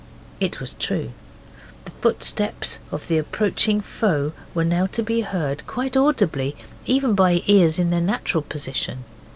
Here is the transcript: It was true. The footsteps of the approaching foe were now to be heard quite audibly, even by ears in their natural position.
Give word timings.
It 0.39 0.59
was 0.59 0.73
true. 0.79 1.11
The 1.85 1.91
footsteps 1.91 2.79
of 2.91 3.07
the 3.07 3.19
approaching 3.19 3.81
foe 3.81 4.31
were 4.55 4.65
now 4.65 4.87
to 4.87 5.03
be 5.03 5.21
heard 5.21 5.61
quite 5.67 5.95
audibly, 5.95 6.55
even 6.87 7.13
by 7.13 7.43
ears 7.45 7.77
in 7.77 7.91
their 7.91 8.01
natural 8.01 8.41
position. 8.41 9.03